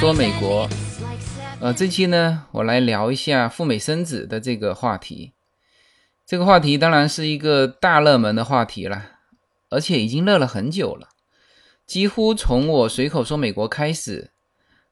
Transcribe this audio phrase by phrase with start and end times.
[0.00, 0.66] 说美国
[1.60, 5.34] 呃，这期呢，我来聊一下赴美生子的这个话题。
[6.24, 9.04] 这个话题当然是一个大热门的话题了，
[9.68, 11.10] 而且已经热了很久了。
[11.86, 14.30] 几乎从我随口说美国开始，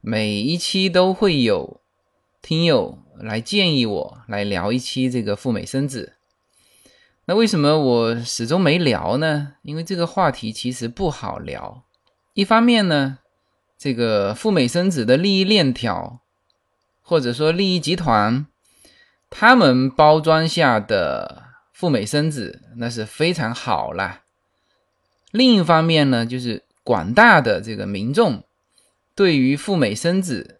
[0.03, 1.81] 每一期都会有
[2.43, 6.17] 听友来建议我来聊一期这个赴美生子。
[7.25, 9.55] 那为什么我始终没聊呢？
[9.63, 11.85] 因为这个话题其实不好聊。
[12.35, 13.21] 一方面呢，
[13.79, 16.21] 这个赴美生子的利益链条，
[17.01, 18.47] 或者说利益集团，
[19.31, 24.23] 他们包装下的赴美生子那是非常好啦。
[25.31, 28.43] 另一方面呢，就是广大的这个民众
[29.15, 30.59] 对于赴美生子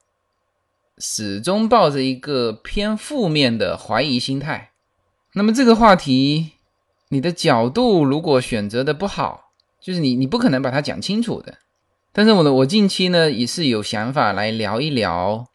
[0.99, 4.71] 始终抱着一个偏负面的怀疑心态。
[5.35, 6.53] 那么这个话题，
[7.09, 11.59] 你的角度如果选择的不好，就是你你不可能把它讲清楚的。
[12.13, 15.47] 但是我呢，我近期呢也是有想法来聊一聊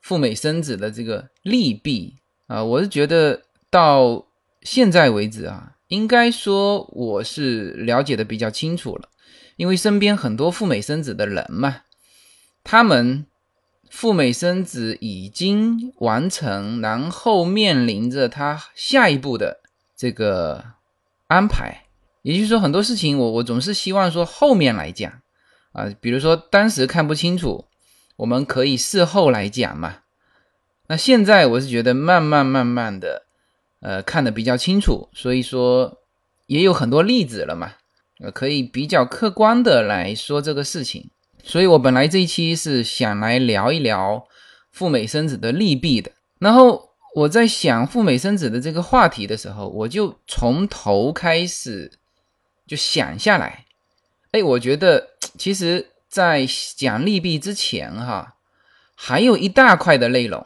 [0.00, 4.26] 赴美生子的这个利弊啊、我是觉得到
[4.62, 9.08] 现在为止啊，应该说我是了解的比较清楚了，
[9.56, 11.82] 因为身边很多赴美生子的人嘛，
[12.64, 13.24] 他们
[13.88, 19.60] 赴美生子已经完成，然后面临着他下一步的
[19.96, 20.64] 这个
[21.28, 21.84] 安排，
[22.22, 25.19] 也就是说很多事情我我总是希望说后面来讲。
[25.72, 27.66] 啊，比如说当时看不清楚，
[28.16, 29.98] 我们可以事后来讲嘛。
[30.88, 33.26] 那现在我是觉得慢慢慢慢的，
[33.80, 35.98] 呃，看得比较清楚，所以说
[36.46, 37.74] 也有很多例子了嘛，
[38.18, 41.10] 呃，可以比较客观的来说这个事情。
[41.44, 44.26] 所以我本来这一期是想来聊一聊
[44.72, 46.10] 赴美生子的利弊的。
[46.40, 51.92] 然后我在想赴美生子的这个话题的时候，我就从头开始
[52.66, 53.66] 就想下来。
[54.32, 56.46] 哎，我觉得其实，在
[56.76, 58.36] 讲利弊之前，哈，
[58.94, 60.44] 还有一大块的内容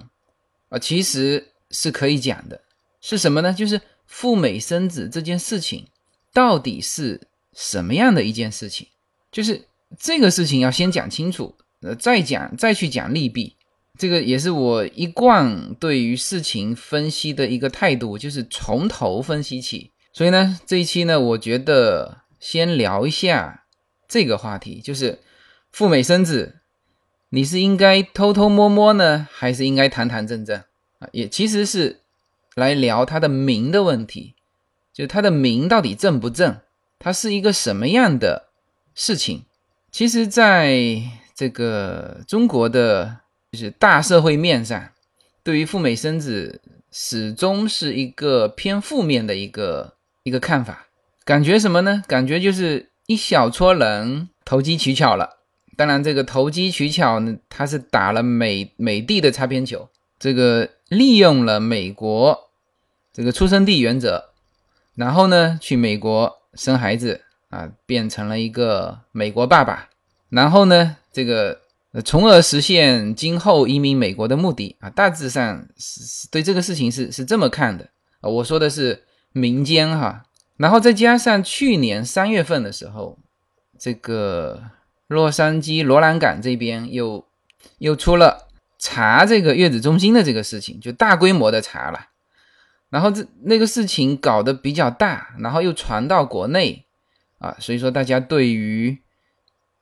[0.69, 2.61] 啊，其实是可以讲的。
[3.01, 3.53] 是什么呢？
[3.53, 5.87] 就是赴美生子这件事情
[6.33, 8.87] 到底是什么样的一件事情？
[9.33, 9.67] 就是
[9.99, 13.57] 这个事情要先讲清楚，呃，再讲，再去讲利弊。
[13.99, 19.91] 这个也是我一贯对于事情分析的一个态度，就是从头分析起。
[20.13, 23.64] 所以呢，这一期呢，我觉得先聊一下。
[24.09, 25.19] 这个话题就是
[25.73, 26.61] 赴美生子，
[27.31, 30.63] 你是应该偷偷摸摸呢，还是应该堂堂正正
[30.99, 31.09] 啊？
[31.13, 32.01] 也其实是
[32.55, 34.35] 来聊他的名的问题，
[34.93, 36.61] 就他的名到底正不正？
[36.99, 38.51] 它是一个什么样的
[38.95, 39.43] 事情？
[39.91, 41.03] 其实，在
[41.35, 43.19] 这个中国的，
[43.53, 44.91] 就是大社会面上，
[45.43, 50.87] 对于赴美生子始终是一个偏负面的一个一个看法，
[51.25, 52.03] 感觉什么呢？
[52.07, 52.91] 感觉就是。
[53.07, 55.37] 一小撮人投机取巧了，
[55.77, 62.51] 当然这个投机取巧呢，他是打了美美帝的擦边球，这个利用了美国
[63.13, 64.31] 这个出生地原则，
[64.95, 67.21] 然后呢去美国生孩子
[67.51, 69.91] 啊，变成了一个美国爸爸，
[70.31, 71.61] 然后呢这个
[72.07, 77.91] 从而实现今后移民美国的目的啊，大致上是对这个事情是是这么看的
[78.21, 80.25] 啊，我说的是民间哈。
[80.57, 83.19] 然后再加上去年三月份的时候，
[83.77, 84.63] 这个
[85.09, 87.27] 洛杉矶罗兰港这边又
[87.79, 88.47] 又出了
[88.79, 92.11] 查这个月子中心的这个事情，就大规模的查了。
[92.89, 96.85] 然后这那个事情搞得比较大，然后又传到国内
[97.39, 98.97] 啊，所以说大家对于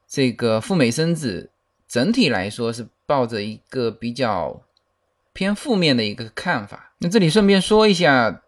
[0.09, 1.51] 这个赴美生子
[1.86, 4.63] 整体来说是抱着一个比较
[5.34, 6.95] 偏负面的一个看法。
[7.01, 8.41] 那这里顺便说一下。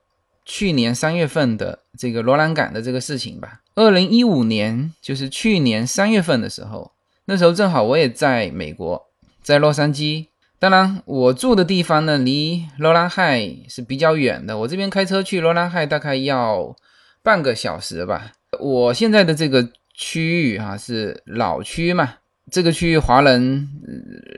[0.44, 6.93] 去年三月份的这个罗兰港的这个事情吧，二零一五年就是去年三月份的时候，
[7.25, 9.02] 那时候正好我也在美国，
[9.43, 10.26] 在洛杉矶。
[10.58, 16.75] 当然，我住的地方呢离罗兰海是比较远的，我这边开车去罗兰海大概要
[17.23, 18.32] 半个小时吧。
[18.61, 22.14] 我现在的这个区域哈是老区嘛，
[22.50, 23.69] 这个区域华人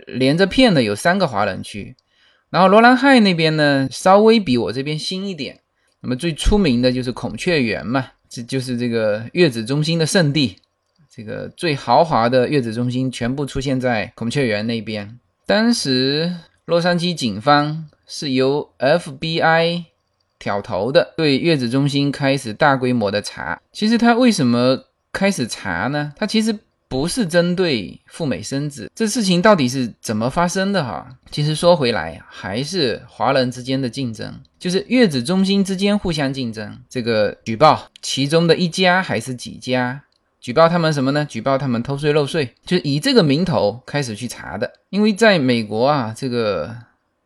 [0.06, 1.94] 连着片的有三个华人区，
[2.50, 5.60] 然后罗兰海那边呢稍微比我这边新一点。
[6.00, 10.56] 那么最出名的就是孔雀园嘛，这就是这个月子中心的圣地，
[11.12, 15.18] 这个最豪华的月子中心全部出现在孔雀园那边。
[15.46, 16.32] 当时
[16.64, 19.84] 洛杉矶警方是由 FBI
[20.38, 23.60] 挑头的，对月子中心开始大规模的查。
[23.72, 26.12] 其实他为什么开始查呢？
[26.16, 26.56] 他其实
[26.88, 31.08] 不是针对赴美生子，这事情到底是怎么发生的哈？
[31.30, 36.76] 其实说回来，还是华人之间的竞争，就是月子中心之间互相竞争。
[36.90, 40.02] 这个举报其中的一家还是几家，
[40.40, 41.24] 举报他们什么呢？
[41.24, 44.68] 举报他们偷税漏税，就以这个名头开始去查的。
[44.90, 46.76] 因为在美国啊，这个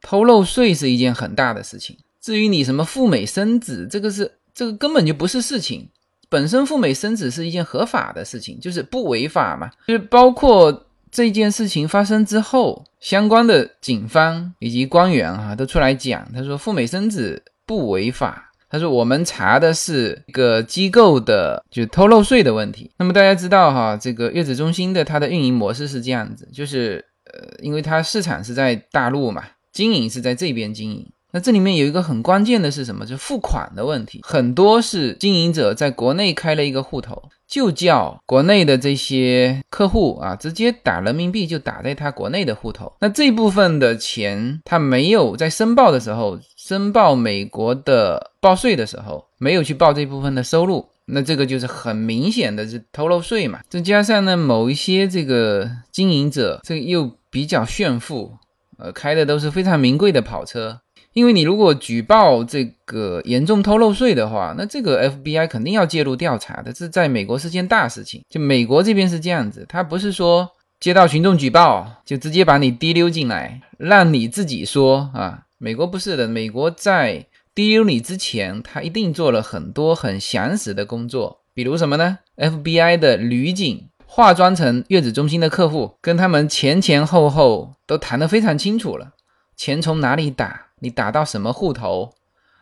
[0.03, 1.97] 偷漏税是一件很大的事情。
[2.21, 5.89] 至于你什么赴美生子，这个是这个根本就不是事情。
[6.29, 9.71] 本身赴美生子是一件合法的事情，就是不违法嘛。
[9.89, 18.47] 就是包括这件事情发生之后，相关的警方以及官员啊都出来讲，他说赴美生子不违法。
[18.73, 22.89] 他说我们查的是一个机构的就偷漏税的问题。
[22.97, 29.43] 那么大家知道哈，这个月子中心的它的运营模式是这样子，就是呃，因为它市场是在大陆嘛，
[29.73, 31.05] 经营是在这边经营。
[31.33, 33.05] 那这里面有一个很关键的是什么？
[33.05, 37.21] 就付款的问题，很多是经营者在国内开了一个户头，
[37.51, 42.93] 就叫国内的这些客户啊，直接打人民币就打在他国内的户头。
[43.01, 53.59] 那这部分的钱，他没有在申报的时候，申报美国的报税的时候，没有去报这部分的收入， 那这个就是很明显的是偷漏税嘛。
[53.69, 58.33] 再加上呢，某一些这个经营者，这又比较炫富，
[58.79, 60.81] 呃，开的都是非常名贵的跑车。
[61.13, 68.23] 因为你如果举报这个严重偷漏税的话，那这个 FBI 肯定要介入调查的，这在美国是件大事情。
[68.29, 70.49] 就美国这边是这样子，他不是说
[70.79, 75.43] 接到群众举报就直接把你滴溜进来，让你自己说啊。
[75.59, 89.13] 美国不是的，美国在滴溜你之前，他一定做了很多很详实的工作，比如什么呢？FBI 的女警化妆成月子中心的客户，跟他们前前后后都谈得非常清楚了，
[89.57, 90.69] 钱从哪里打。
[90.81, 92.13] 你打到什么户头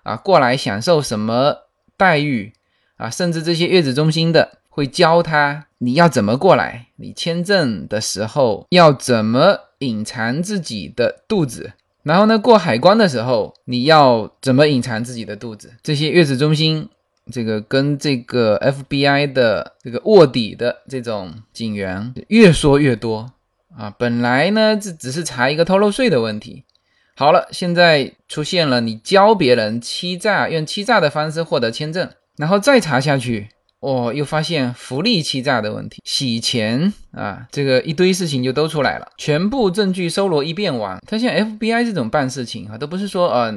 [0.02, 0.16] 啊？
[0.16, 1.56] 过来享受什么
[1.96, 2.52] 待遇
[2.96, 3.10] 啊？
[3.10, 11.72] 甚至这些月子中心的会教他你要怎么过来，你签证的时候要怎么隐藏自己的肚子，
[12.02, 15.72] 然后呢，过海关的时候你要怎么隐藏自己的肚子？
[15.82, 16.88] 这些月子中心
[17.30, 23.32] 这个跟这个 FBI 的这个卧底的这种警员越说越多
[23.76, 23.94] 啊！
[23.98, 26.64] 本来呢，这只是查一个偷漏税的问题。
[27.18, 33.48] 好了，现在出现了你教别人欺诈，用欺诈的方式获得签证，然后再查下去，
[33.80, 40.96] 哦，又发现福利欺诈的问题，洗钱啊，这个一堆事情就都出来了，全部证据搜罗一遍完。
[41.08, 43.52] 他像 FBI 这种办事情啊，都不是说呃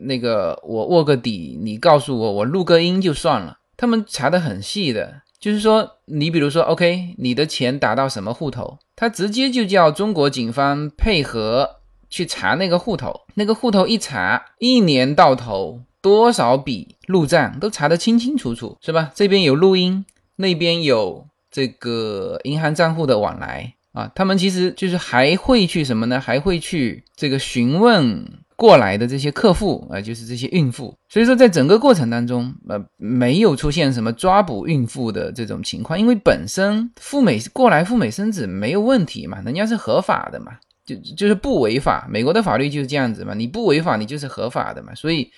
[0.00, 11.76] 那个我握个底，你告诉我，我录个音就算了，他们查的很细的，就是说你比如说 OK，你的钱打到什么户头，他直接就叫中国警方配合。
[12.14, 19.10] 去查那个户头，那个户头一查，一年到头多少笔入账都查得清清楚楚，是吧？
[19.16, 20.06] 这边有录音，
[20.36, 24.08] 那边有这个银行账户的往来啊。
[24.14, 26.20] 他们其实就是还会去什么呢？
[26.20, 28.24] 还会去这个询问
[28.54, 30.96] 过来的这些客户啊，就是这些孕妇。
[31.08, 40.52] 所以说，在整个过程当中，呃，没有出现什么抓捕孕妇的这种情况，因为本身赴美过来赴美生子没有问题嘛，人家是合法的嘛。
[40.84, 45.30] 就就是不违法，美国的法律就是这样子嘛，你不违法，你就是合法的嘛，所以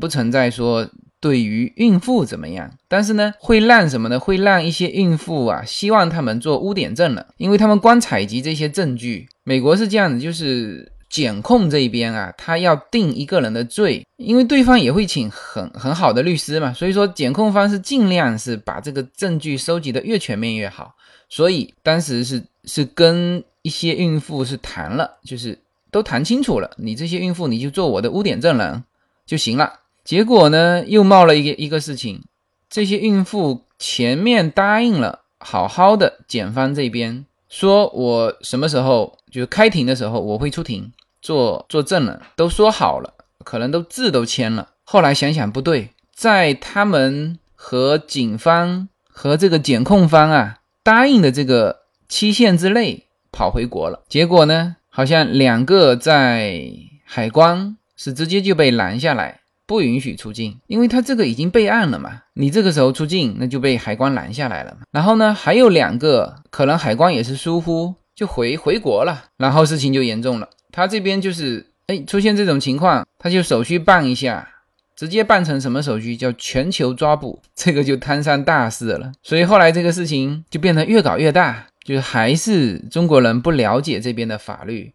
[0.00, 0.86] 不存在说
[1.18, 4.20] 对于孕妇怎么样，但是呢，会让什么呢？
[4.20, 20.94] 会让一些孕妇啊，希望他们做污点证人，因为他们光采集这些证据，美国是这样子，就是检控这一边啊，他要定一个人的罪，因为对方也会请很很好的律师嘛，所以说检控方是尽量是把这个证据收集的越全面越好，
[21.28, 23.42] 所以当时是是跟。
[23.62, 25.58] 一些孕妇是谈了，就是
[25.90, 28.84] 都谈清楚了，你这些孕妇你就做我的污点证人
[29.24, 29.80] 就行了。
[30.04, 32.24] 结果呢，又冒了一个一个事情，
[32.68, 43.14] 这些孕妇前面答应了，好好的，检方这边说我什么时候就是开庭的时候我会出庭做做证人，都说好了，
[43.44, 44.70] 可能都字都签了。
[44.82, 53.06] 后来想想不对，在他们和警方和这个检控方啊答应的这个期限之内。
[53.32, 54.76] 跑回国了，结果呢？
[54.94, 56.62] 好像两个在
[57.06, 62.20] 海关是直接就被拦下来，不允许出境，因为他这个已经备案了嘛。
[62.34, 64.82] 你这个时候出境，那就被海关拦下来了嘛。
[64.90, 69.24] 然后呢，还有两个可能海关也是疏忽，就回回国了。
[69.38, 74.46] 然后事情就严重了，他这边就是哎出现这种情况，他就手续办一下，
[74.94, 76.14] 直接办成什么手续？
[76.18, 79.10] 叫全球抓捕，这个就摊上大事了。
[79.22, 81.66] 所以后来这个事情就变得越搞越大。
[81.84, 84.92] 就是还是中国人不了解这边的法律，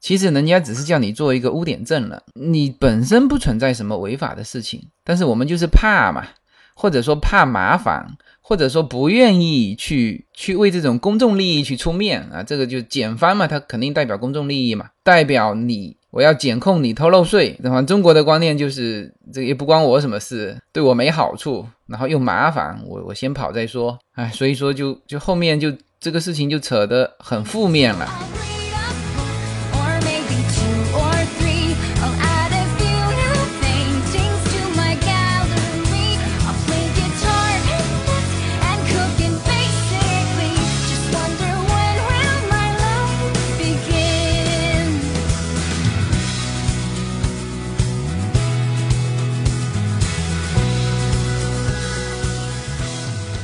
[0.00, 6.24] 其实人家只是叫你做一个污点证人，你本身不存在什么违法的事情，但是我们就是怕嘛，
[6.74, 17.82] 或者说怕麻烦，或者说不愿意去去为这种公众利益去出面啊，这个就检方嘛，他肯定代表公众利益嘛，代表你我要检控你偷漏税，然后？
[17.82, 28.08] 中国的观念就是这个也不关我什么事，对我没好处，然后又麻烦，我我先跑再说，哎，所以说就就后面就这个事情就扯得很负面了。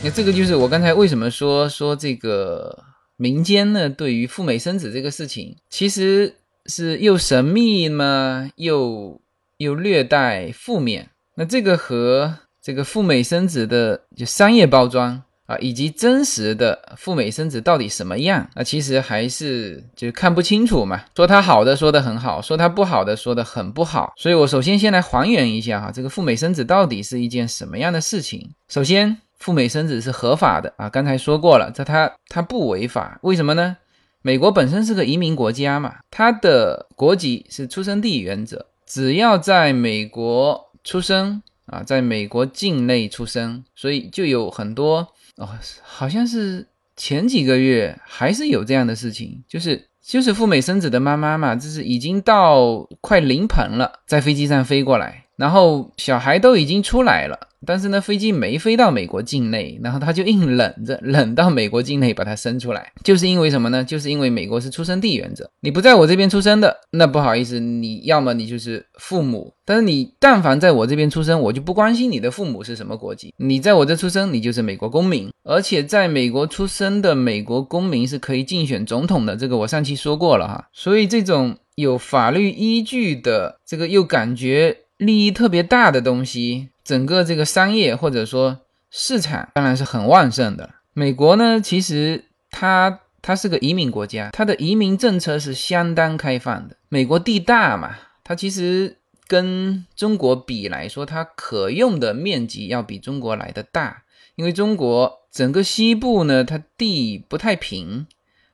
[0.04, 2.78] 那这个就是我刚才为什么说说这个
[3.16, 6.34] 民间呢，对于赴美生子这个事情，其实
[6.66, 9.18] 是又神秘嘛，又
[9.56, 11.08] 又略带负面。
[11.36, 21.02] 那这个和这个赴美生子的就商业包装啊，以及真实的赴美生子到底什么样啊，其实还是就看不清楚嘛。
[21.16, 24.12] 说它好的说的很好，说它不好的说的很不好。
[24.18, 28.50] 所以我首先先来还原一下哈，这个赴美生子到底是一件什么样的事情。
[28.68, 33.76] 首先，赴美生子是合法的啊，刚才说过了，这它它不违法，为什么呢？
[34.22, 45.46] 美国本身是个移民国家嘛，它的国籍是出生地原则，只要在美国出生啊，在美国境内出生，所以就有很多哦，
[45.82, 57.38] 好像是前几个月还是有这样的事情，就是就是赴美生子的妈妈嘛，就是已经到快临盆了，在飞机上飞过来，然后小孩都已经出来了。
[57.66, 63.82] 但是呢，飞机没飞到美国境内，然后他就硬冷着，冷到美国境内把它生出来，就是因为什么呢？
[63.82, 86.70] 就是因为美国是出生地原则，你不在我这边出生的，那不好意思，你要么你就是父母，但是你但凡在我这边出生，我就不关心你的父母是什么国籍，你在我这出生，你就是美国公民，而且在美国出生的美国公民是可以竞选总统的，这个我上期说过了哈，所以这种有法律依据的，这个又感觉利益特别大的东西。
[86.82, 90.68] 整个这个商业或者说市场当然是很旺盛的。
[90.92, 96.76] 美国呢，其实它它是个移民国家，它的移民政策是相当开放的。
[96.90, 104.02] 美国地大嘛，它其实跟中国比来说，它可用的面积要比中国来的大，
[104.36, 108.06] 因为中国整个西部呢，它地不太平。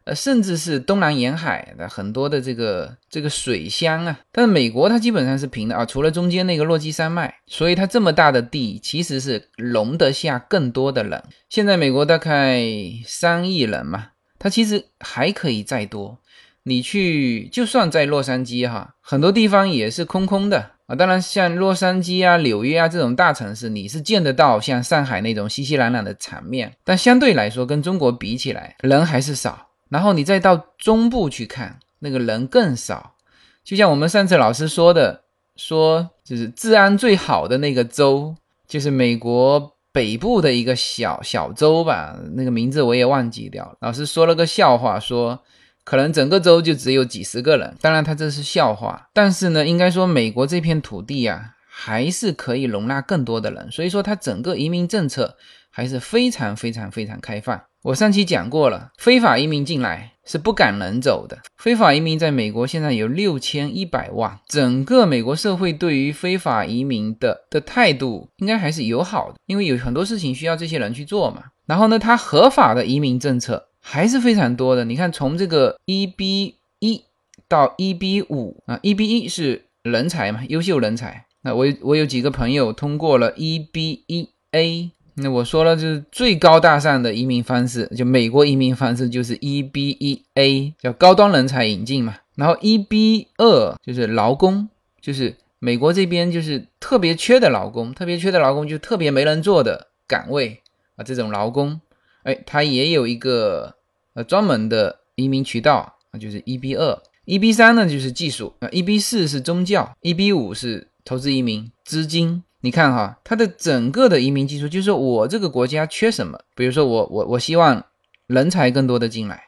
[0.05, 11.23] 呃，甚至是东南沿海的很多的这个这个水乡啊，但是美国它基本上是平的啊，除了中间那个落基山脉，所以它这么大的地其实是容得下更多的人。
[11.49, 12.63] 现在美国大概
[13.05, 16.19] 三亿人嘛，它其实还可以再多。
[16.63, 20.95] 你去就算在洛杉矶哈，很多地方也是空空的啊。
[20.95, 29.70] 当然，像洛杉矶啊、纽约啊这种大城市，你是见得到像上海那种熙熙攘攘的场面，但相对来说跟中国比起来，人还是少。
[29.91, 33.15] 然后你再到中部去看，那个人更少。
[33.63, 35.23] 就像我们上次老师说的，
[35.57, 38.35] 说就是治安最好的那个州，
[38.67, 43.77] 就是美国北部的一个小小州吧，那个名字我也忘记掉了。
[43.81, 45.39] 老师说了个笑话，说
[45.85, 47.77] 可能整个州就只有几十个人。
[47.81, 53.71] 当然他这是笑话，但是呢，应该说美国这片土地啊，还是可以容纳更多的人。
[53.71, 55.37] 所以说它整个移民政策
[55.69, 57.61] 还是非常非常非常开放。
[57.83, 61.39] 我上期讲过了，非法移民进来是不赶人走的。
[61.57, 71.45] 非法移民在美国现在有六千一百万，整个美国社会对于非法移民的的态度应该还是友好的，因为有很多事情需要这些人去做嘛。
[71.65, 74.85] 然后呢，它合法的移民政策还是非常多的。
[74.85, 77.03] 你看，从这个 EB 一
[77.49, 81.25] 到 EB 五啊，EB 一是人才嘛，优秀人才。
[81.41, 84.91] 那我我有几个朋友通过了 EB 一 A。
[85.23, 92.17] 那我说了，就是最高大上的移民方式，就美国移民方式就是 EB1A，叫高端人才引进嘛。
[92.37, 94.69] 然后 EB 二就是劳工，
[95.01, 100.61] 就是美国这边就是特别缺的劳工，特别缺的劳工就特别没人做的岗位
[100.97, 101.81] 啊，这种劳工，
[102.23, 103.75] 哎，它也有一个
[104.15, 106.99] 呃专门的移民渠道啊，就是 EB 二。
[107.27, 112.43] EB 三呢就是技术啊，EB 四是宗教，EB 五是投资移民资金。
[112.63, 116.39] 你看哈，它的整个的移民技术，就是我这个国家缺什么？
[116.55, 117.85] 比如说我我我希望
[118.27, 119.45] 人才更多的进来，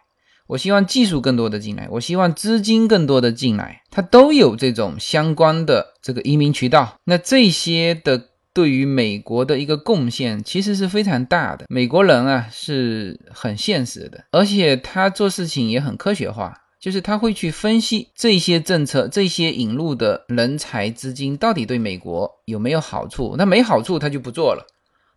[0.47, 6.97] 我希望技术更多的进来，我希望资金更多的进来，它都有这种相关的这个移民渠道。
[7.05, 11.67] 那这些的对于美国的一个贡献，其实是非常大的。
[11.69, 16.55] 美国人啊是很现实的，而且他做事情也很科学化。
[16.83, 24.67] 就是他会去分析这些政策、这些引入的人才资金到底对美国有没有好处，那没好处他就不做了，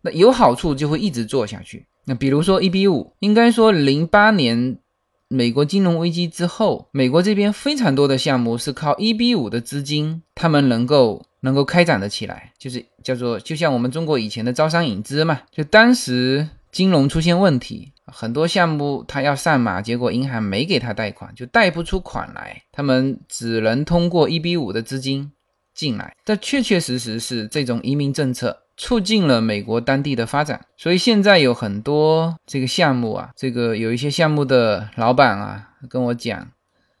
[0.02, 1.84] 那有好处就会一直做下去。
[2.04, 4.78] 那比如说一比五，应该说零八年
[5.26, 17.92] 美国金融危机之后，美国这边非常多的项目是靠一比五的资金，他们能够能够开展的起来，就是叫做就像我们中国以前的招商引资嘛，就当时金融出现问题。
[18.06, 25.32] 很多项目他要上马，结果银行没给他贷款，就贷不出款来，他们只能通过一比五的资金
[25.74, 26.14] 进来。
[26.24, 30.64] 这确确实实是这种移民政策促进了美国当地的发展。
[30.76, 36.48] 所以现在有很多这个项目啊，这个有一些项目的老板啊跟我讲，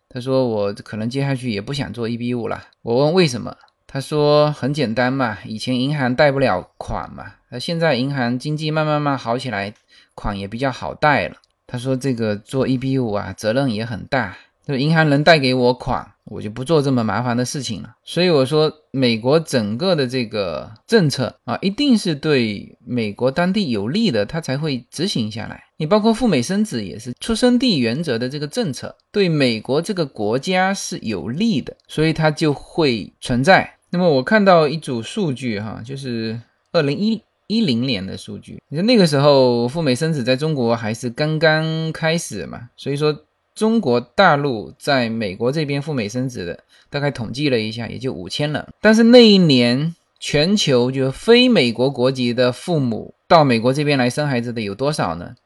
[0.08, 2.64] 他说我可能接下去也不想做一比五了。
[2.82, 3.56] 我问为什么，
[3.86, 9.74] 他说很简单嘛，以前银行贷不了款嘛，那现在银行经济慢慢慢好起来。
[10.18, 11.36] 款也比较好贷了。
[11.66, 14.34] 他说这个做 EB 五啊，责任也很大。
[14.66, 17.94] 就银行能贷给我款，我就不做这么麻烦的事情了。
[18.02, 25.62] 所以我说，美国整个的这个政策啊，一定是对美国当地有利的，它才会执行下来。
[25.76, 33.75] 你包括赴美生子也是出生地原则的这个政策，对美国这个国家是有利的，所以它就会存在。
[33.96, 36.40] 那么我看到一组数据哈，就是
[36.72, 37.22] 二零一。
[37.48, 42.70] 一零年的数据，你说那个时候赴美生子在中国还是刚刚开始嘛？
[42.76, 43.16] 所以说
[43.54, 46.58] 中国大陆在美国这边赴美生子的，
[46.90, 48.66] 大概统计了一下，也就五千人。
[48.80, 55.36] 但是那一年全球就非美国国籍的父母到美国这边来生孩子的有多少呢？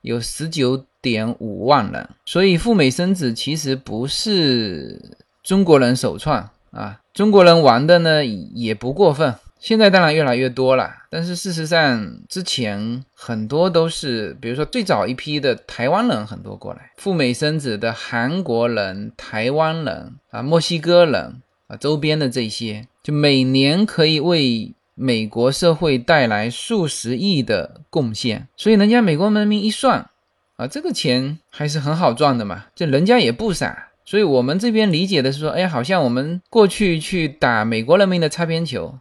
[0.00, 2.08] 有十九点五万人。
[2.24, 4.98] 所以赴美生子其实不是
[5.42, 9.34] 中国人首创啊，中国人玩的呢也不过分。
[9.58, 28.48] 现在当然越来越多了，但是事实上之前很多都是，比如说最早一批的台湾人很多过来赴美生子的韩国人、台湾人啊、墨西哥人啊，周边的这些，就每年可以为美国社会带来数十亿的贡献。
[28.56, 30.08] 所以人家美国人民一算
[30.56, 33.89] 啊，这个钱还是很好赚的嘛，这人家也不傻。
[34.10, 38.98] 所以我们这边理解的是说，哎，好像我们过去去打美国人民的擦边球。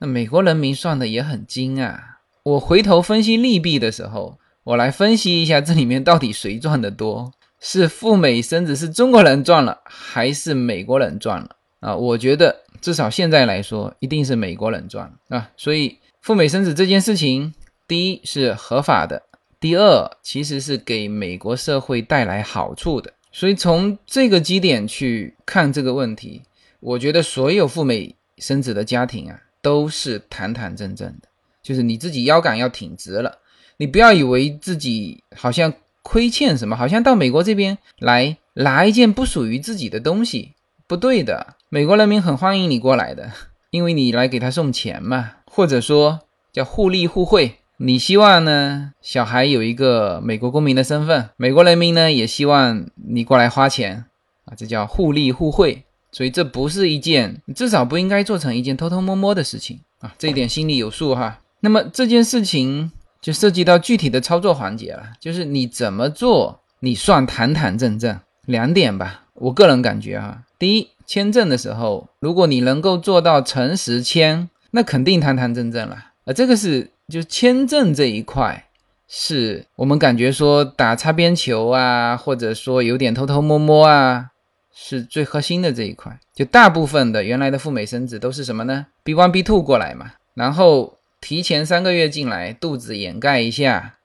[0.00, 2.18] 那美国人民算的也很精啊！
[2.42, 7.30] 我回头分析利弊的时候，我来分析一下这里面到底谁赚的多？
[7.60, 11.94] 是赴美生子是中国人赚了，还是美国人赚了啊？
[11.94, 15.48] 我觉得至少现在来说，一定是美国人赚了啊！
[15.56, 17.54] 所以赴美生子这件事情，
[17.86, 19.22] 第一是合法的，
[19.60, 23.12] 第二其实是给美国社会带来好处的。
[23.32, 26.42] 所以从这个基点去看这个问题，
[26.80, 29.40] 我觉得所有赴美生子的家庭啊。
[29.62, 31.28] 都是坦坦正正的，
[31.62, 33.40] 就是你自己腰杆要挺直了，
[33.76, 40.54] 你不要以为自己好像亏欠什么，好像到美国这边来拿一件不属于自己的东西，
[40.86, 41.56] 不对的。
[41.68, 43.30] 美国人民很欢迎你过来的，
[43.68, 46.20] 因为你来给他送钱嘛，或者说
[46.54, 47.56] 叫互利互惠。
[47.82, 54.04] 你希望呢，小孩有一个美国公民的身份，美国人民呢也希望你过来花钱
[54.44, 55.84] 啊，这叫互利互惠。
[56.12, 61.38] 所以这不是一件，至少不应该做成一件偷偷摸摸的事情啊，这一点心里有数哈。
[61.60, 68.20] 那么这件事情就涉及到具体的操作环节了，就是你怎么做，你算坦坦正正。
[68.44, 75.94] 两点吧，我个人感觉啊，第一，签证的时候，如果你能够做到诚实签，那肯定坦坦正正了。
[76.26, 78.68] 啊，这个是就签证这一块，
[79.08, 84.28] 是我们感觉说打擦边球啊，或者说有点偷偷摸摸啊。
[84.72, 93.96] 是最核心的这一块，就大部分的原来的赴美生子都是什么呢？B one B two 过来嘛，然后提前三个月进来，肚子掩盖一下，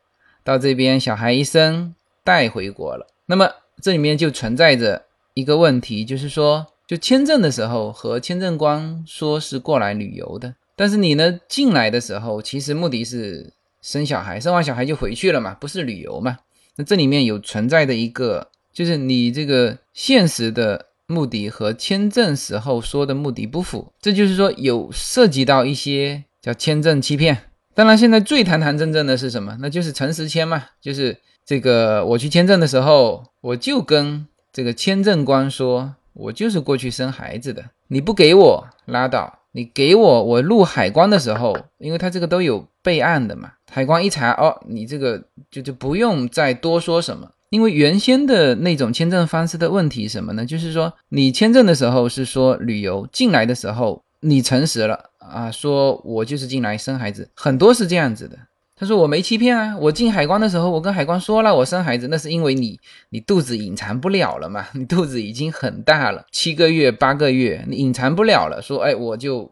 [0.44, 3.08] 到这边小孩一生带回国了。
[3.28, 16.38] 那么这里面就存在着一个问题，就是说，就签证的时候和签证官说是过来旅游的，但是你呢进来的时候，其实目的是生小孩，生完小孩就回去了嘛，不是旅游嘛？
[16.75, 18.49] 那这里面有存在的一个。
[18.73, 27.38] 就是你这个现实的目的和签证时候说的目的不符，这就是说有涉及到一些叫签证欺骗。
[27.73, 29.55] 当然，现在最堂堂正正的是什么？
[29.61, 30.61] 那就是诚实签嘛。
[30.81, 37.63] 就是这个我去签证的时候，我就跟这个签证官说，我就是过去生孩子的。
[37.88, 47.32] 你不给我拉倒，你给我，我入海关的时候，因为他这个都有备案的嘛，海关一查，哦，你这个就就不用再多说什么。
[47.52, 50.46] 因为原先的那种签证方式的问题什么呢？
[50.46, 58.38] 就是说你签证的时候是说旅游，进来的时候你诚实了啊，说我就是进来生孩子，很多是这样子的。
[58.77, 62.77] 他说我没欺骗啊，我进海关的时候我跟海关说了我生孩子，那是因为你
[63.09, 69.49] 你肚子隐藏不了了嘛， 你肚子已经很大了，七个月八个月你隐藏不了了，说哎我就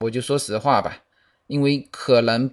[0.00, 0.98] 我就说实话吧，
[1.46, 2.50] 因为可能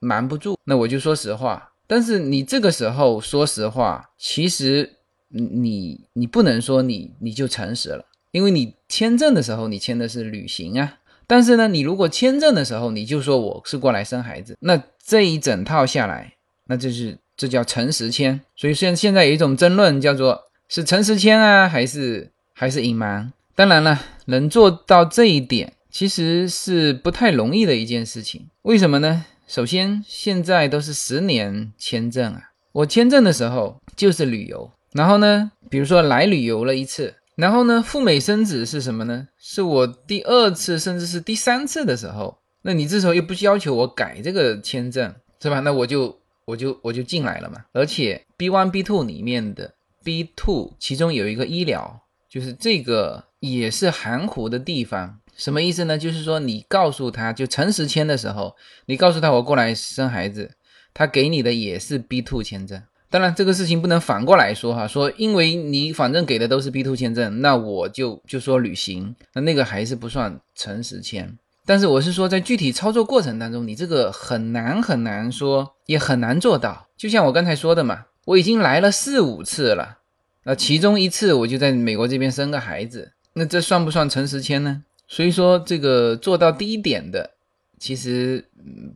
[0.00, 1.72] 瞒不住，那我就说实话。
[1.86, 4.96] 但是你这个时候说实话，其实
[5.28, 10.94] 你你不能说你你就诚实了，因为你签证的时候你签的是旅行啊。
[11.26, 16.34] 但是呢，你如果签证的时候你就说我是过来生孩子，那这一整套下来，
[16.66, 18.38] 那就是这叫诚实签。
[18.54, 23.32] 所以现现在有一种争论叫做是诚实签啊，还是还是隐瞒？
[23.54, 28.50] 当然了，能做到这一点其实是不太容易的一件事情。
[28.60, 29.24] 为什么呢？
[29.46, 37.14] 首先，现在都是十年签证啊，我签证的时候就是旅游，然后呢，比如说来旅游了一次。
[37.34, 39.28] 然后呢，赴美生子是什么呢？
[39.38, 42.36] 是我第二次甚至是第三次的时候，
[42.68, 45.60] 那你这时候又不需要求我改这个签证，是吧？
[45.60, 47.64] 那我就我就我就进来了嘛。
[47.72, 49.72] 而且 B one B two 里面的
[50.04, 55.18] B two 其中有一个医疗，就是这个也是含糊的地方。
[55.34, 55.96] 什么意思呢？
[55.96, 58.54] 就是说你告诉他就诚实签的时候，
[58.84, 60.50] 你告诉他我过来生孩子，
[60.92, 62.82] 他给你的也是 B two 签证。
[63.08, 71.38] 当然，这个事情不能反过来说哈，说因为你反正给的都是 B two 签证，那我就就说旅行，那那个还是不算诚实签。
[71.68, 76.88] 但是我是说，在具体操作过程当中，你这个很难很难说，也很难做到。
[76.96, 79.98] 就像我刚才说的嘛，我已经来了四五次了，
[80.44, 84.82] 那其中一次我就在美国这边生个孩子，那这算不算诚实签呢？
[85.06, 87.32] 所以说，这个做到第一点的，
[87.78, 88.46] 其实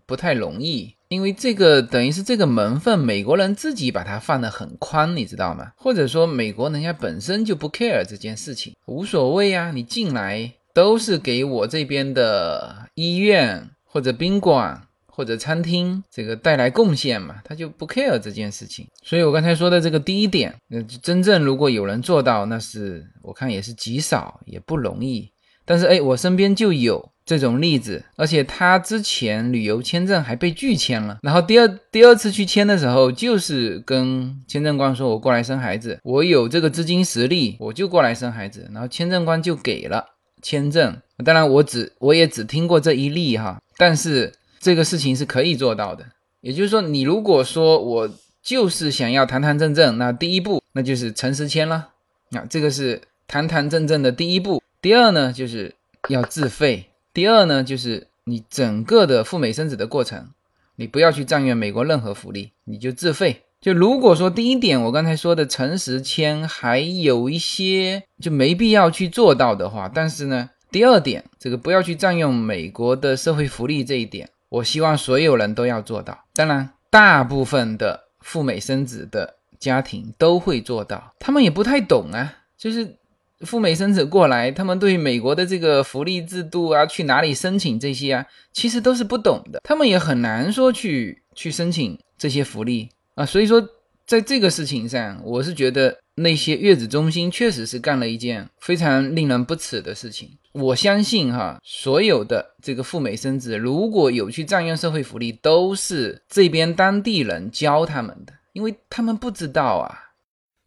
[0.06, 0.94] 不太容易。
[1.08, 5.72] 因为这个等于是这个门缝，美国人自己把它放得很宽，你知道吗？
[5.76, 18.86] 或者说美国人家本身就不 care 这件事情，无所谓啊，你进来都是给我这边的医院或者宾馆或者餐厅这个带来贡献嘛，他就不 care 这件事情。
[19.02, 25.30] 所以我刚才说的这个第一点，那真正如果有人做到，那是我看也是极少，也不容易。
[25.64, 27.10] 但是哎，我身边就有。
[27.24, 40.04] 这种例子，而且他之前旅游签证还被拒签了，然后第二第二次去签的时候，就是跟签证官说：“我过来生孩子，我有这个资金实力，我就过来生孩子。”然后签证官就给了
[40.42, 41.00] 签证。
[41.24, 46.04] 当然，我只我也只听过这一例哈，但是这个事情是可以做到的。
[46.40, 48.10] 也就是说，你如果说我
[48.42, 51.90] 就是想要堂堂正正，那第一步那就是诚实签了，
[52.30, 54.60] 那这个是堂堂正正的第一步。
[54.80, 55.74] 第二呢，就是
[56.08, 56.86] 要自费。
[57.14, 60.30] 第二呢，就是你整个的赴美生子的过程，
[60.74, 63.42] 你不要去占用美国任何福利，你就自费。
[63.62, 76.24] 就如果说第一点我刚才说的诚实签还有一些就没必要去做到的话，但是呢，第二点这个不要去占用美国的社会福利这一点，我希望所有人都要做到。
[76.34, 82.96] 当然，大部分的赴美生子的家庭都会做到，他们也不太懂啊，就是。
[83.44, 89.60] 赴美生子过来，他们对美国的这个福利制度啊，去哪里申请这些啊，其实都是不懂的。
[89.64, 93.26] 他们也很难说去去申请这些福利啊。
[93.26, 93.66] 所以说，
[94.06, 100.28] 在这个事情上，我是觉得那些月子中心确实是干了一件非常令人不齿的事情。
[100.52, 109.98] 我相信哈，所有的这个赴美生子如果有去占用社会福利，都是这边当地人教他们的，因为他们不知道啊。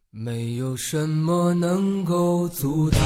[0.10, 3.00] 没有什么能够阻挡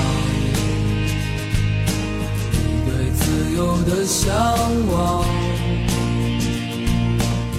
[2.51, 4.31] 你对自由的向
[4.91, 5.38] 往。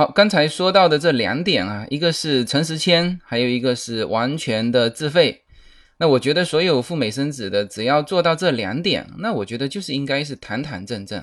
[0.00, 5.42] 好，刚才说到的这两点啊，一个是诚实签，还有一个是完全的自费。
[5.98, 11.22] 那我觉得所有赴美生子的，只要做到这两点，那我觉得就是应该是堂堂正正。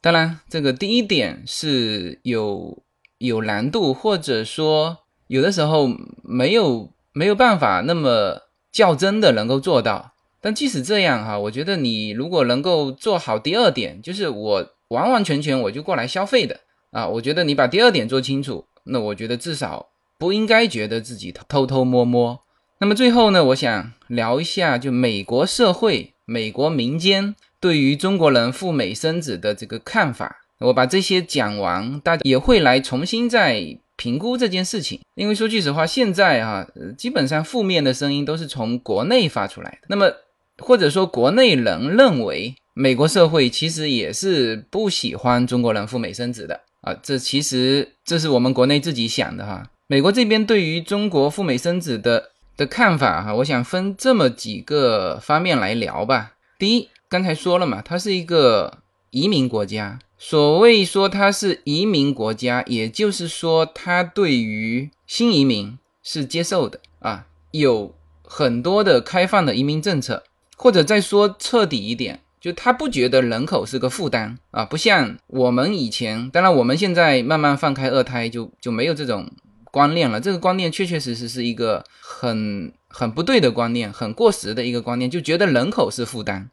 [0.00, 2.80] 当然，这个第一点是有
[3.18, 5.88] 有难度，或者说有的时候
[6.22, 10.12] 没有没有办法那么较真的能够做到。
[10.40, 17.06] 但即使这样哈，我觉得你如果能够做好第二点，就是我完完全全我就过来消费的啊。
[17.08, 22.40] 我觉得你把第二点做清楚，那我觉得至少不应该觉得自己偷偷摸摸。
[22.78, 30.38] 那么最后呢，我想聊一下，就美国社会、美国民间对于中国人赴美生子的这个看法。
[30.60, 35.00] 我把这些讲完，大家也会来重新再评估这件事情。
[35.14, 36.66] 因为说句实话，现在啊，
[36.98, 39.88] 基本上负面的声音都是从国内发出来的。
[39.88, 40.10] 那么
[40.58, 46.94] 或者说国内人认为美国社会其实也是不喜欢中国人赴美生子的啊。
[47.02, 49.70] 这其实这是我们国内自己想的哈。
[49.86, 56.34] 美国这边对于中国赴美生子的的看法哈，我想分这么几个方面来聊吧。
[56.58, 58.78] 第一，刚才说了嘛，它是一个
[59.10, 59.98] 移民国家。
[60.22, 70.22] 所谓说它是移民国家，也就是说它对于新移民是接受的啊，有很多的开放的移民政策，
[70.56, 79.30] 或者再说彻底一点，就他不觉得人口是个负担啊，不像我们以前，当然我们现在慢慢放开二胎，就就没有这种
[79.64, 80.20] 观念了。
[80.20, 86.48] 这个观念确确实实是一个很很不对的观念，很过时的一个观念，就觉得人口是负担，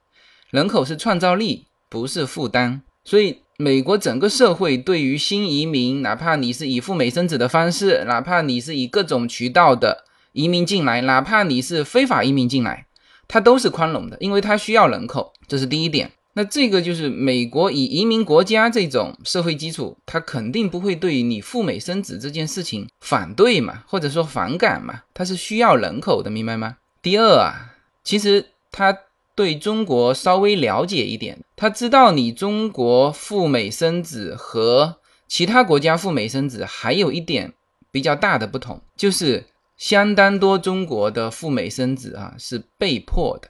[0.49, 3.41] 人口是创造力，不是负担，所以。
[3.59, 12.85] 美国整个社会对于新移民，哪怕你是以赴美生子的方式，哪怕你是以各种渠道的移民进来，哪怕你是非法移民进来，
[13.27, 16.11] 它都是宽容的，因为它需要人口，这是第一点。
[16.33, 26.77] 那这个就是美国以移民国家这种社会基础，它肯定不会对你赴美生子这件事情反对嘛，或者说反感嘛，它是需要人口的，明白吗？
[27.01, 28.97] 第二啊，其实他。
[29.37, 37.53] 对中国稍微了解一点，他知道你中国赴美生子和其他国家赴美生子还有一点
[37.91, 39.45] 比较大的不同，就是
[39.77, 43.49] 相当多中国的赴美生子啊是被迫的，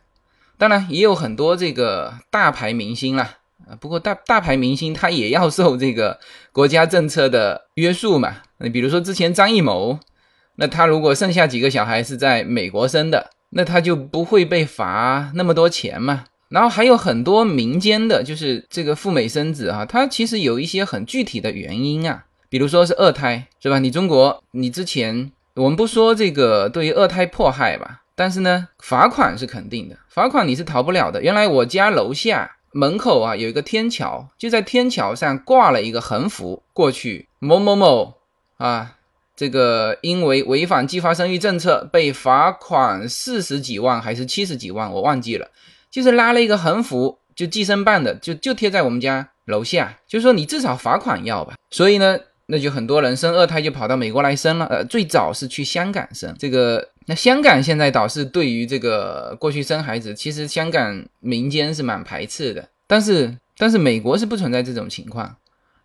[0.58, 3.38] 当然也有很多这个大牌明星啦，
[3.68, 6.20] 啊，不过大大牌明星他也要受这个
[6.52, 9.98] 国家政策的约束嘛，你比如说之前张艺谋，
[10.58, 13.32] 那他如果剩下几个小孩是在美国生的。
[13.50, 16.26] 那他就不会被罚那么多钱嘛？
[16.50, 23.80] 然后还有很多民间的，就是这个赴美生子啊，他其实有一些很具体的原因啊，比如说是二胎，是吧？
[23.80, 31.22] 你中国，你之前我们不说这个对于二胎迫害吧，但是呢，罚款是肯定的，罚款你是逃不了的。
[31.22, 38.14] 原来我家楼下门口啊有一个天桥，就在天桥上挂了一个横幅，过去某某某
[38.58, 38.94] 啊。
[39.36, 45.48] 这个因为违反计划生育政策被罚款四十几万还是七十几万，我忘记了。
[45.92, 51.54] 就是拉了一个横幅，就计生办的，就就贴在我们家楼下，就说你至少罚款要吧。
[51.70, 52.18] 所以呢，
[52.48, 54.66] 那就很多人生二胎就跑到美国来生了。
[54.66, 62.68] 呃，最早是去香港生这个，那香港现在倒是对于这个过去生孩子，其实香港民间是蛮排斥的。
[62.88, 65.36] 但是但是美国是不存在这种情况，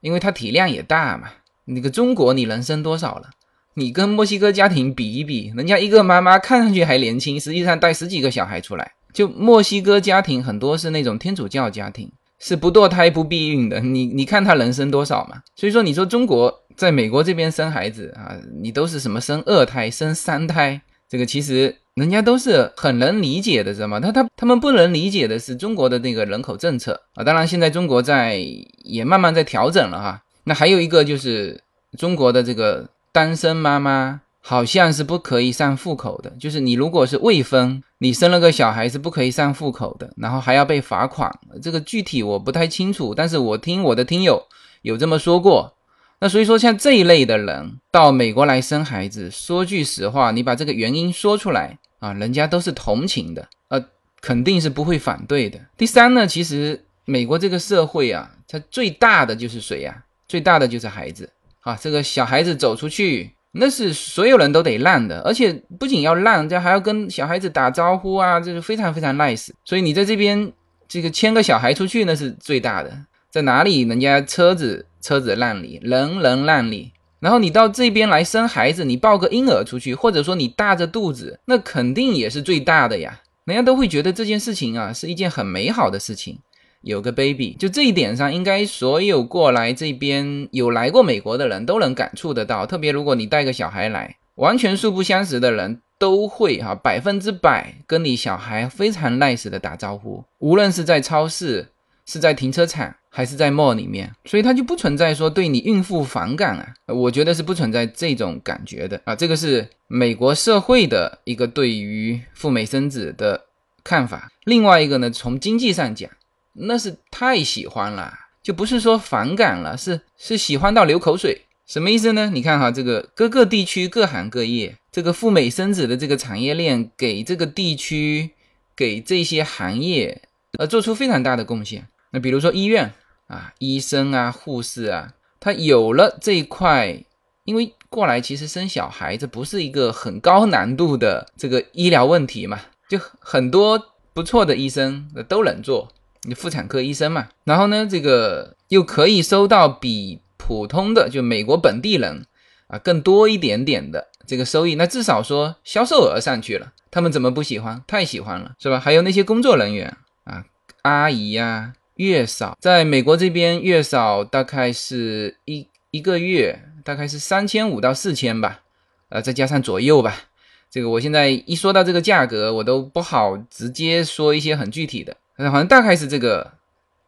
[0.01, 1.29] 因为它体量也大嘛。
[1.65, 3.31] 那个中国你能生多少了？
[3.75, 8.93] 你跟墨西哥家庭比一比，人家一个妈妈看上去还年轻，实际上带十几个小孩出来。
[9.13, 12.11] 就墨西哥家庭很多是那种天主教家庭，
[12.43, 13.81] 是不堕胎不避孕的。
[13.81, 15.43] 你你看他能生多少嘛？
[15.57, 24.01] 所以说你说中国在美国这边生孩子啊，你都是什么生二胎、生三胎，这个其实人家都是很能理解的，知道吗？
[24.01, 27.25] 他他他们不能理解的是中国的那个人口政策啊。
[27.25, 28.45] 当然现在中国在
[28.83, 30.23] 也慢慢在调整了哈。
[30.45, 31.63] 那还有一个就是
[31.97, 32.89] 中国的这个。
[33.15, 41.33] 单身妈妈好像是不可以上户口的，就是你如果是未婚，你生了个小孩是不可以上户口的，然后还要被罚款。
[41.63, 44.47] 这个具体我不太清楚，但是我听我的听友
[44.83, 45.75] 有这么说过。
[46.19, 53.85] 那所以说，像这一类的人到美国来生孩子，说句实话，你把这个原因说出来啊，人家都是同情的，呃，
[54.21, 55.59] 肯定是不会反对的。
[55.77, 60.05] 第三呢，其实美国这个社会啊，它最大的就是谁呀？
[60.29, 61.31] 最大的就是孩子。
[61.63, 69.51] 啊，这个小孩子走出去，那是所有人都得让的，而且不仅要让，这还要跟小孩子打招呼啊，这是非常非常 nice。
[69.65, 70.53] 所以你在这边
[70.89, 72.91] 这个牵个小孩出去，那是最大的。
[73.31, 76.93] 在哪里，人家车子车子让你，人人让你。
[77.21, 83.21] 然后你到这边来生孩子，你抱个婴儿出去，或者说你大着肚子，那肯定也是最大的呀。
[83.45, 86.39] 人家都会觉得这件事情啊，是一件很美好的事情。
[86.83, 92.67] 有个 baby，就这一点上，应该所有过来这边有来过美国的人都能感触得到。
[92.67, 101.69] 特别如果你带个小孩来，完全素不相识的人都会哈百分之百跟你小孩非常 nice 的打招呼，无论是在超市、
[102.05, 106.75] 是在停车场还是在 mall 里面，所以他就不存在说对你孕妇反感啊。
[106.87, 109.15] 我觉得是不存在这种感觉的啊。
[109.15, 113.45] 这个是美国社会的一个对于赴美生子的
[113.85, 114.33] 看法。
[114.45, 116.11] 另外一个呢，从经济上讲。
[116.55, 118.13] 那是太喜欢了，
[118.43, 121.43] 就不是说反感了，是是喜欢到流口水。
[121.67, 122.31] 什么意思呢？
[122.35, 128.31] 你看哈，这个各个地区各行各业，这个赴美生子的这个产业链，给这个地区，
[128.77, 130.23] 给这些行业，
[130.59, 131.87] 呃，做出非常大的贡献。
[132.11, 132.93] 那比如说医院
[133.29, 137.03] 啊，医生啊，护士啊，他有了这一块，
[137.45, 143.81] 因为过来其实生小孩，这不是一个很高难度的这个医疗问题嘛，就很多
[144.13, 145.91] 不错的医生都能做，
[146.23, 150.21] 你妇产科医生嘛，然后呢，这个又可以收到比。
[150.45, 152.27] 普通的就美国本地人
[152.67, 157.81] 啊，更多一点点的这个收益，那至少说销售额上去了，他们怎么不喜欢？
[157.87, 158.81] 太喜欢了，是吧？
[158.81, 160.45] 还有那些工作人员啊，
[160.83, 168.63] 阿姨呀，月嫂，在美国这边月嫂大概是一一个月大概是三千五到四千吧，
[169.11, 170.25] 呃，再加上左右吧。
[170.69, 176.53] 这个我现在一说到这个价格，我都不好直接说一些很具体的，好像大概是这个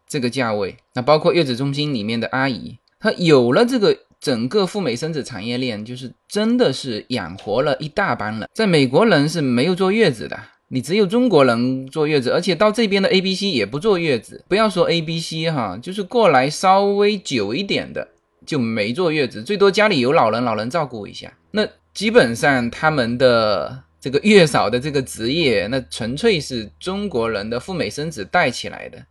[0.09, 0.77] 这个价位。
[0.95, 2.79] 那包括月子中心里面的阿姨。
[3.01, 8.49] 她有了这个整个赴美生子产业链，就是真的是养活了一大帮人。
[8.55, 14.43] 在美国人是没有坐月子的，你只有中国人坐月子，而且到这边的 A、B、C 也不坐月子。
[14.49, 18.09] 不要说 A、B、C 哈，就是过来稍微久一点的
[18.47, 21.31] 就没坐月子，最多家里有老人，老人照顾一下。
[21.51, 29.03] 那基本上他们的这个月嫂的这个职业，那纯粹是中国人的赴美生子带起来的。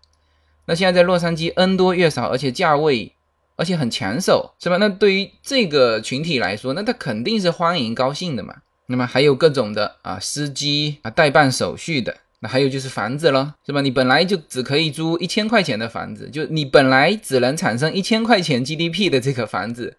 [0.68, 3.12] 那现在在洛杉矶 N 多月嫂，而且价位。
[3.56, 4.78] 而且很抢手，是吧？
[4.78, 8.56] 那对于这个群体来说，那他肯定是欢迎高兴的嘛。
[8.88, 13.80] 那么还有各种的啊，司机啊，代办手续的，那还有就是房子了，是吧？
[13.82, 19.96] 你本来就只可以租一千块钱的房子，就你本来只能产生一千块钱 GDP 的这个房子，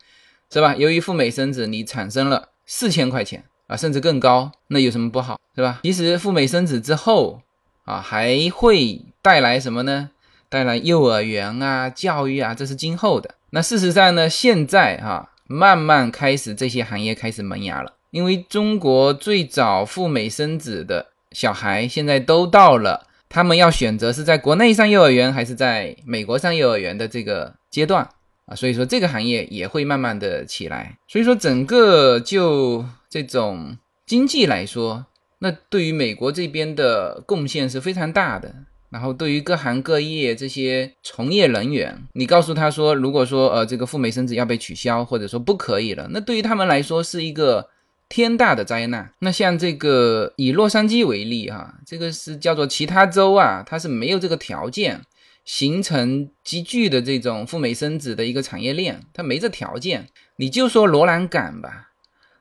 [0.53, 0.75] 是吧？
[0.75, 5.81] 由于赴美生子，你产生了四千块钱啊，甚至更高，那有什么不好，是吧？
[5.83, 7.41] 其实赴美生子之后
[7.85, 10.11] 啊，还会带来什么呢？
[10.49, 13.35] 带来幼儿园啊，教育啊，这是今后的。
[13.51, 28.09] 那事实上呢，现在哈慢慢开始这些行业开始萌芽了，因为中国最早赴美生子的小孩现在都到了，他们要选择是在国内上幼儿园还是在美国上幼儿园的这个阶段
[28.47, 30.99] 啊，所以说这个行业也会慢慢的起来。
[31.09, 33.77] 所以说整个就这种
[34.07, 35.07] 经济来说，
[35.39, 38.55] 那对于美国这边的贡献是非常大的。
[38.91, 47.71] 然后，对于各行各业这些从业人员，你告诉他说，如果说呃这个赴美生子要被取消，或者说不可以了，那对于他们来说是一个
[48.09, 49.11] 天大的灾难。
[49.19, 55.01] 那像这个以洛杉矶为例哈，这个是叫做其他州啊，它是没有这个条件
[55.45, 60.09] 形成集聚的这种赴美生子的一个产业链，它没这条件。
[60.37, 61.91] 你就说罗兰港吧，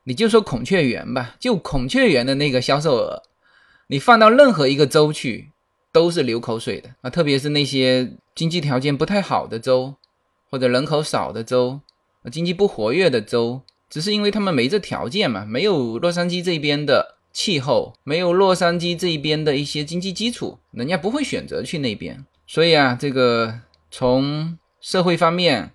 [0.03, 3.23] 你就说孔雀园吧，就孔雀园的那个销售额，
[3.87, 5.49] 你放到任何一个州去。
[5.93, 9.93] 都是流口水的啊，特别是那些经济条件不太好的州，
[10.49, 11.81] 或者人口少的州，
[12.31, 13.61] 经济不活跃的州，
[13.91, 22.25] 只是因为他们没这条件嘛，没有洛杉矶这边的气候，没有洛杉矶这边的一些经济基础，人家不会选择去那边。
[22.53, 25.71] 所以啊，这个从社会方面。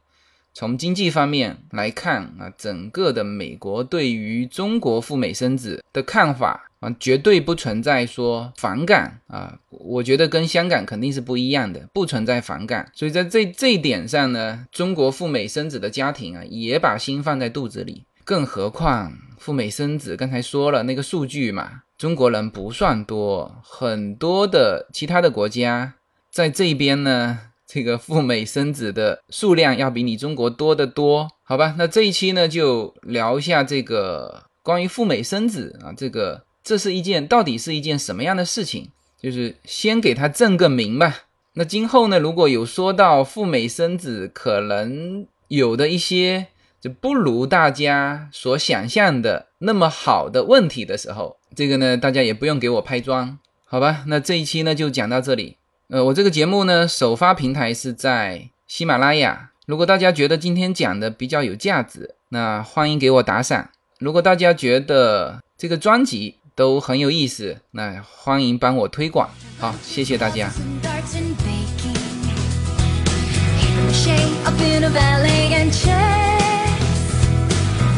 [0.55, 9.57] 从经济方面来看啊，整个的美国对于中国赴美生子的看法啊，绝对不存在说反感啊。
[9.71, 12.91] 我觉得跟香港肯定是不一样的，不存在反感。
[12.93, 18.05] 所以在这这一点上呢，中国赴美生子的家庭啊，也把心放在肚子里。
[18.25, 25.95] 更何况赴美生子，刚才说了那个数据嘛，中国人不算多，很多的其他的国家
[26.31, 27.41] 在这边呢。
[27.71, 31.75] 这个赴美生子的数量要比你中国多得多，好吧？
[31.77, 38.89] 那这一期呢，就聊一下这个关于赴美生子啊，这个这是一件到底是一件什么样的事情？
[39.21, 41.25] 就是先给他正个名吧。
[41.53, 46.47] 那今后呢，如果有说到赴美生子可能有的一些
[46.81, 54.05] 就不如大家所想象的那么好的问题的时候，这个呢，大家也不用给我拍砖，好吧？
[54.07, 55.58] 那这一期呢，就讲到这里。
[55.91, 59.53] 呃，我这个节目呢，首发平台是在喜马拉雅。
[59.65, 63.71] 如果大家觉得今天讲的比较有价值，那欢迎给我打赏。
[63.99, 69.31] 如果大家觉得这个专辑都很有意思，那欢迎帮我推广。
[69.59, 70.51] 好，谢谢大家。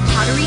[0.07, 0.47] pottery